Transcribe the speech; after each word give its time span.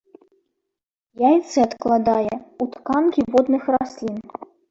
Яйцы 1.23 1.57
адкладае 1.67 2.33
ў 2.61 2.63
тканкі 2.77 3.21
водных 3.35 3.63
раслін. 3.79 4.17